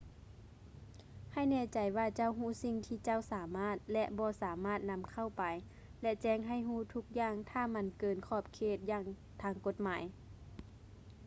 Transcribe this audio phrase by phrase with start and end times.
[1.31, 5.43] ໃຫ້ແນ່ໃຈວ່າເຈົ້າຮູ້ສິ່ງທີ່ເຈົ້າສາມາດ ແລະ ບໍ່ສາມາດນຳເຂົ້າໄປ
[6.01, 8.77] ແລະ ແຈ້ງໃຫ້ຮູ້ທຸກຢ່າງຖ້າມັນເກີນຂອບເຂດ
[9.41, 10.03] ທາງກົດໝາຍ